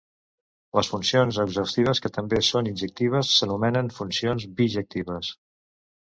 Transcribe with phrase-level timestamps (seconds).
[0.77, 5.31] Les funcions exhaustives que també són injectives s'anomenen funcions bijectives.